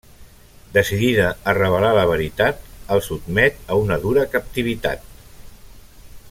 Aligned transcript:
Decidida 0.77 1.27
a 1.51 1.53
revelar 1.57 1.91
la 1.97 2.07
veritat, 2.13 2.65
el 2.95 3.03
sotmet 3.09 3.61
a 3.75 3.79
una 3.83 3.99
dura 4.07 4.27
captivitat. 4.33 5.07